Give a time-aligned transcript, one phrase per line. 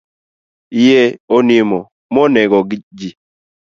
[0.83, 1.01] Yie
[1.35, 1.79] onimo
[2.13, 3.07] mo negoji.